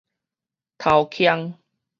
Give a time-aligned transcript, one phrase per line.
[0.79, 1.53] 偷坑